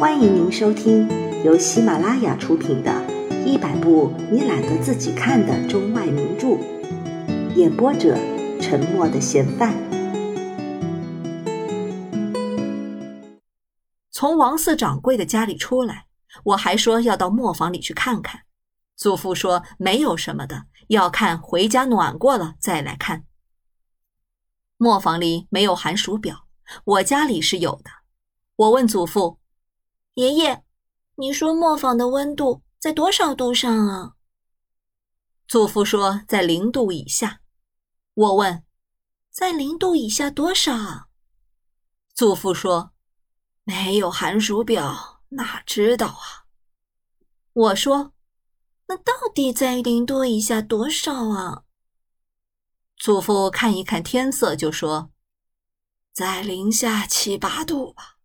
[0.00, 1.06] 欢迎您收听
[1.44, 2.90] 由喜马拉雅出品的
[3.44, 6.46] 《一百部你懒得自己看的中外名著》，
[7.54, 8.16] 演播者：
[8.62, 9.74] 沉默的嫌犯。
[14.10, 16.06] 从王四掌柜的家里出来，
[16.44, 18.44] 我还说要到磨坊里去看看。
[18.96, 23.24] 祖父说没有什么的，要看回家暖过了再来看。
[24.78, 26.46] 磨坊里没有寒暑表，
[26.84, 27.90] 我家里是有的。
[28.56, 29.39] 我问祖父。
[30.14, 30.64] 爷爷，
[31.14, 34.14] 你说磨坊的温度在多少度上啊？
[35.46, 37.40] 祖父说在零度以下。
[38.14, 38.64] 我问，
[39.30, 41.08] 在零度以下多少？
[42.12, 42.92] 祖父说，
[43.64, 46.46] 没有寒暑表，哪知道啊？
[47.52, 48.12] 我说，
[48.86, 51.64] 那到底在零度以下多少啊？
[52.96, 55.10] 祖父看一看天色，就说，
[56.12, 58.19] 在零下七八度吧。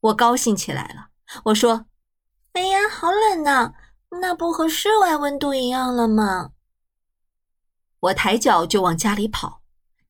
[0.00, 1.08] 我高兴起来了，
[1.46, 1.86] 我说
[2.52, 3.72] ：“哎呀，好冷呐！
[4.20, 6.50] 那不和室外温度一样了吗？”
[8.00, 9.62] 我抬脚就往家里跑，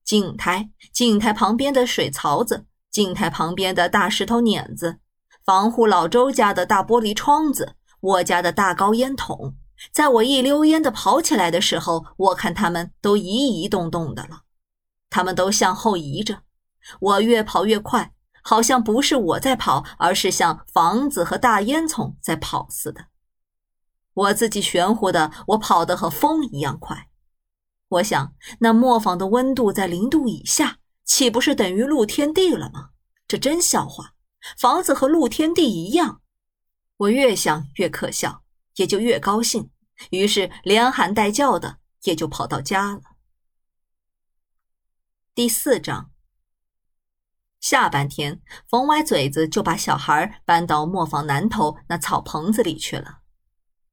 [0.04, 4.98] 井台、井台旁边的水槽子、井台旁边的大石头碾子、
[5.44, 9.56] 防护老周家的大玻璃窗子、我家的大高烟筒，
[9.92, 14.42] 在我一溜烟的跑起来的时候，我看他们都移移动动的了，
[15.08, 16.40] 他们都向后移着，
[17.00, 18.12] 我越跑越快。
[18.48, 23.06] 好像不是我在跑，而是像房子和大烟囱在跑似的。
[24.14, 27.08] 我自己玄乎的，我跑得和风一样快。
[27.88, 32.90] 我想，那磨坊的温度在零度以下，岂不是等于露天地了吗？
[33.26, 34.14] 这真笑话！
[34.56, 36.20] 房子和露天地一样。
[36.98, 38.44] 我越想越可笑，
[38.76, 39.70] 也就越高兴，
[40.10, 43.00] 于是连喊带叫的，也就跑到家了。
[45.34, 46.12] 第四章。
[47.68, 53.18] 下半天，冯歪嘴子就把小孩搬到磨坊南头那草棚子里去了。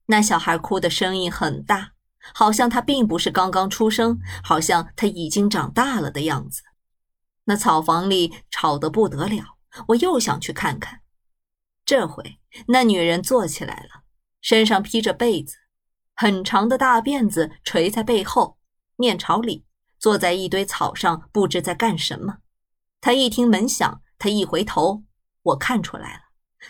[0.05, 1.93] 那小孩哭的声音很大，
[2.35, 6.61] 好像他并不是刚刚出生，好像他已经长大了的样子。
[7.45, 9.57] 那草房里吵得不得了，
[9.87, 11.01] 我又想去看看。
[11.83, 14.03] 这回那女人坐起来了，
[14.39, 15.55] 身上披着被子，
[16.13, 18.59] 很长的大辫子垂在背后，
[18.97, 19.65] 面朝里，
[19.97, 22.37] 坐在一堆草上，不知在干什么。
[23.03, 25.03] 他一听门响，他一回头，
[25.41, 26.19] 我看出来了，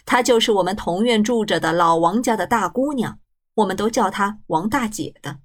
[0.03, 3.19] 她就是我们同院住着的老王家的大姑娘，
[3.53, 5.41] 我们都叫她王大姐的。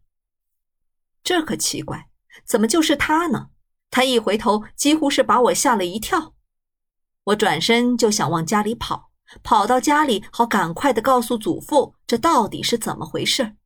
[1.23, 2.09] 这可奇怪，
[2.43, 3.51] 怎么就是她呢？
[3.91, 6.33] 她一回头，几乎是把我吓了一跳。
[7.25, 9.11] 我转身就想往家里跑，
[9.43, 13.57] 跑到家里，好赶快的告诉祖父这到底是怎么回事。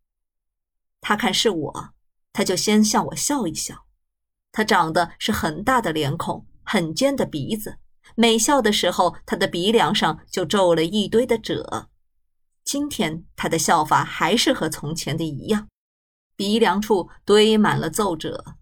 [1.00, 1.90] 他看是我，
[2.32, 3.84] 他就先向我笑一笑。
[4.50, 6.44] 他长得是很大的脸孔。
[6.64, 7.78] 很尖的鼻子，
[8.14, 11.88] 每笑的时候，他的鼻梁上就皱了一堆的褶。
[12.64, 15.68] 今天他的笑法还是和从前的一样，
[16.36, 18.56] 鼻梁处堆满了皱褶。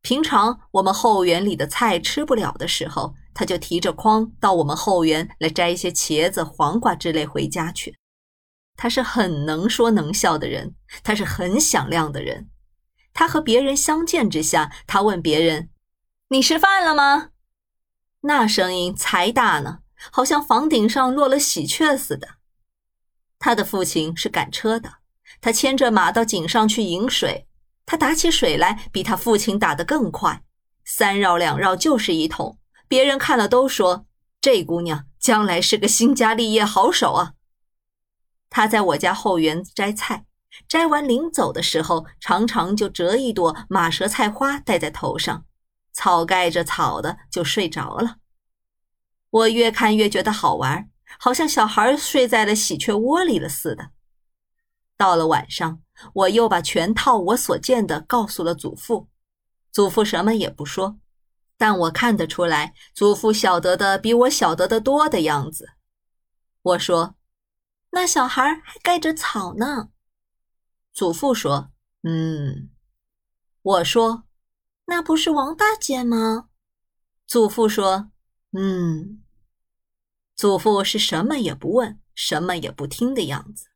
[0.00, 7.96] 平常我们后园里的菜吃不了的时候，他就提着筐到我们后园来摘一些茄子、黄瓜之类回家去。
[8.76, 10.74] 他是很能说能笑的人，
[11.04, 12.48] 他是很响亮的人。
[13.12, 15.68] 他和别人相见之下，他问别人。
[16.32, 17.28] 你吃饭了吗？
[18.22, 22.36] 那声音才大呢，好像房顶上落了喜鹊似的。
[23.38, 24.94] 他的父亲是赶车的，
[25.42, 27.46] 他牵着马到井上去引水。
[27.84, 30.42] 他打起水来比他父亲打得更快，
[30.86, 32.58] 三绕两绕就是一桶。
[32.88, 34.06] 别人看了都说
[34.40, 37.34] ：“这姑娘将来是个兴家立业好手啊。”
[38.48, 40.24] 他在我家后园摘菜，
[40.66, 45.44] 摘完临走的时候，常常就折一朵马舌菜花戴在头上。
[45.92, 48.16] 草盖着草的就睡着了，
[49.30, 53.90] 我越看越觉得好玩，好像小孩睡在了喜鹊窝里了似的。
[54.96, 55.82] 到了晚上，
[56.14, 59.08] 我又把全套我所见的告诉了祖父，
[59.70, 60.98] 祖父什么也不说，
[61.58, 65.72] 但我看得出来，祖父晓得的比我晓得的多的样子。
[66.62, 67.16] 我说
[67.90, 69.90] ：“那小孩还盖着草呢。”
[70.94, 71.70] 祖父说
[72.02, 72.70] ：“嗯。”
[73.62, 74.24] 我说。
[74.86, 76.48] 那不是王大姐吗？
[77.26, 78.10] 祖父说
[78.52, 79.22] ：“嗯。”
[80.34, 83.66] 祖父是什么也不问，什么也不听的样子。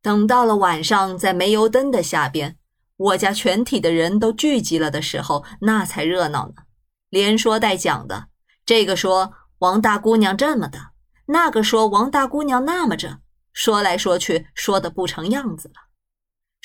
[0.00, 2.58] 等到了晚上，在煤油灯的下边，
[2.96, 6.62] 我家全体的人都聚集了的时候，那才热闹呢。
[7.10, 8.28] 连说带讲的，
[8.64, 10.92] 这个说王大姑娘这么的，
[11.26, 13.20] 那个说王大姑娘那么着，
[13.52, 15.74] 说来说去，说的不成样子了。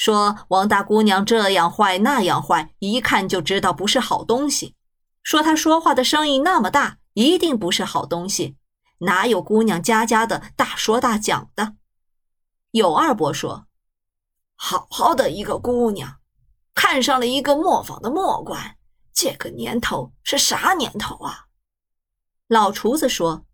[0.08, 4.74] 说王大姑娘这样坏那样坏，一看就知道不是好东西。
[5.22, 8.56] 说她说话的声音那么大，一定不是好东西。
[9.00, 11.74] 哪有姑娘家家的大说大讲的？
[12.72, 13.68] 有二伯说
[14.56, 16.20] ：“好好的一个姑娘，
[16.74, 18.78] 看上了一个磨坊的磨官，
[19.12, 21.48] 这个年头是啥年头啊？”
[22.48, 23.46] 老厨子说：“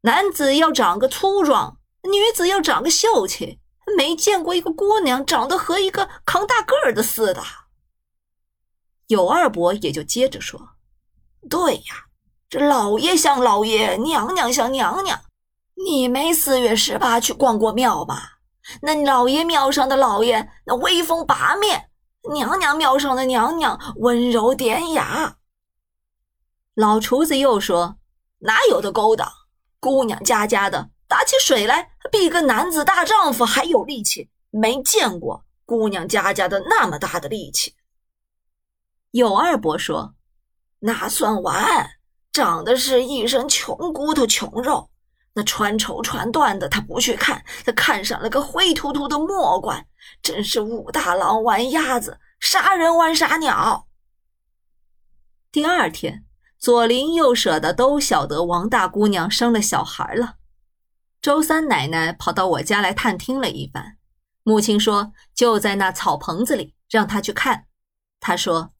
[0.00, 3.60] 男子要长个粗壮，女子要长个秀气，
[3.96, 7.42] 没见过一个姑娘长得和一个扛大个儿的似的。”
[9.08, 10.70] 有二伯也就接着说
[11.48, 12.06] ：“对呀。”
[12.50, 15.20] 这老爷像老爷，娘娘像娘娘。
[15.86, 18.40] 你没四月十八去逛过庙吧？
[18.82, 21.90] 那老爷庙上的老爷那威风八面，
[22.32, 25.36] 娘娘庙上的娘娘温柔典雅。
[26.74, 27.98] 老厨子又说
[28.42, 29.32] ：“哪有的勾当？
[29.78, 34.30] 姑娘家家的打起水来，比个男子大丈夫还有力气。
[34.50, 37.74] 没见过姑娘家家的那么大的力气。”
[39.10, 40.14] 有二伯说
[40.78, 41.90] ：“那算完。”
[42.32, 44.88] 长的是一身穷骨头、穷肉，
[45.32, 49.84] 那穿绸穿缎的他不去看，他看上了个灰秃秃的磨官，
[50.22, 53.88] 真是武大郎玩鸭子，杀人玩傻鸟。
[55.50, 56.24] 第二天，
[56.56, 60.36] 左邻右舍的都晓得王大姑娘生了小孩了。
[61.22, 63.96] 周三奶奶跑到我家来探听了一番，
[64.42, 67.66] 母亲说就在那草棚子里，让她去看。
[68.20, 68.72] 她说：“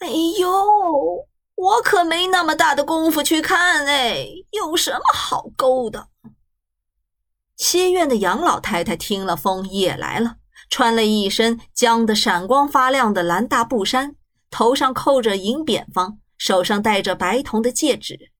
[0.00, 0.08] 哎
[0.38, 6.08] 呦。”我可没那么大的功夫去看哎，有什么好勾的？
[7.56, 14.16] 西院的杨老太太听了风也来了，穿了一身浆得闪光发亮的蓝大布衫，
[14.50, 18.32] 头上扣着银扁方，手上戴着白铜的戒指。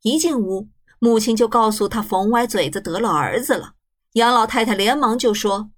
[0.00, 0.68] 一进屋，
[1.00, 3.72] 母亲就告诉她冯歪嘴子得了儿子了。
[4.12, 5.70] 杨老太太连忙就说：“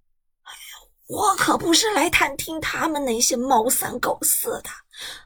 [0.44, 4.64] 哎呀，我可不是来探听他们那些猫三狗四的。”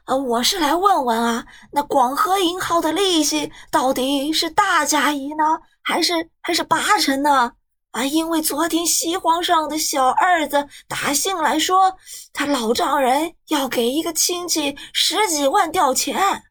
[0.05, 5.43] 呃，我是来问问啊，那广和银号的利息到底是大加一呢，
[5.81, 7.51] 还是还是八成呢？
[7.91, 11.97] 啊，因为昨天西皇上的小儿子打信来说，
[12.31, 16.43] 他老丈人要给一个亲戚十几万吊钱。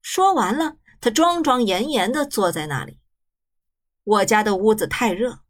[0.00, 2.98] 说完了，他庄庄严严地坐在那里。
[4.04, 5.40] 我家的屋子太热，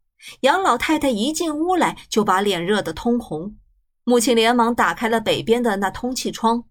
[0.41, 3.57] 杨老太太一进屋来就把脸热得通红。
[4.03, 6.65] 母亲连忙打开了北边的那通气窗，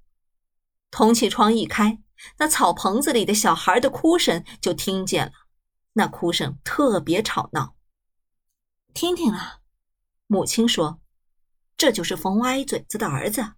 [0.91, 2.03] 通气窗一开，
[2.39, 5.33] 那草棚子里的小孩的哭声就听见了。
[5.93, 7.75] 那哭声特别吵闹。
[8.95, 9.61] 听听啊，
[10.27, 11.01] 母亲说
[11.77, 13.53] ：“这就是冯歪嘴子的儿子。”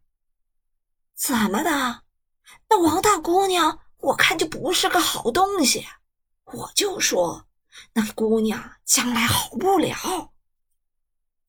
[1.17, 2.03] 怎么的？
[2.69, 5.87] 那王大姑娘，我看就不是个好东西。
[6.45, 7.47] 我就说，
[7.95, 10.33] 那姑娘将来好不了。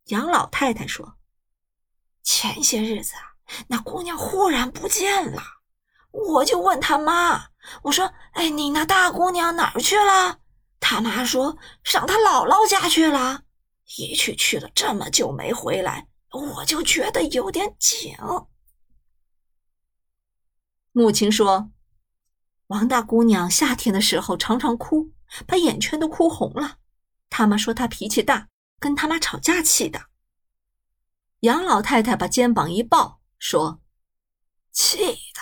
[0.05, 1.17] 杨老太太说。
[2.23, 3.35] 前些日子啊，
[3.67, 5.43] 那姑娘忽然不见了，
[6.11, 7.49] 我就问他妈，
[7.81, 10.39] 我说：“哎，你那大姑娘哪儿去了？”
[10.79, 13.43] 他妈说：“上她姥姥家去了。”
[13.97, 18.15] 一去去了这么久没回来，我就觉得有点紧。
[20.93, 21.69] 母亲说
[22.67, 25.11] ：“王大姑娘夏天的时候常常哭，
[25.45, 26.77] 把眼圈都哭红了。
[27.29, 28.47] 他妈说她脾气大，
[28.79, 30.05] 跟他妈吵架气的。”
[31.41, 33.81] 杨老太太把肩膀一抱，说
[34.71, 35.41] ：“气的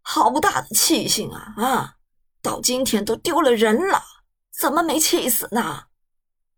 [0.00, 1.54] 好大的气性啊！
[1.56, 1.96] 啊，
[2.40, 4.02] 到今天都丢了人了，
[4.52, 5.86] 怎么没气死呢？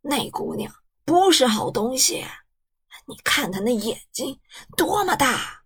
[0.03, 0.73] 那姑娘
[1.07, 2.27] 不是好东西，
[3.07, 4.39] 你看她那眼睛
[4.77, 5.63] 多么大！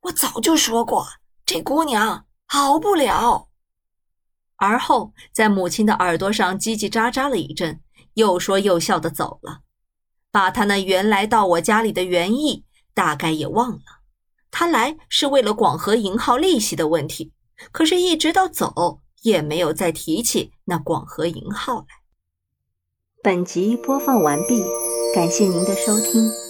[0.00, 1.06] 我早就说过，
[1.46, 3.48] 这姑娘好不了。”
[4.56, 7.80] 而后在母亲的耳朵上叽叽喳喳了一阵，
[8.14, 9.60] 又说又笑的走了。
[10.30, 14.00] 把他那原来到我家里的原意大概也忘了，
[14.50, 17.32] 他来是为了广和银号利息的问题，
[17.72, 21.86] 可是，一直到走也没有再提起那广和银号来。
[23.22, 24.62] 本集播放完毕，
[25.14, 26.43] 感谢您的收听。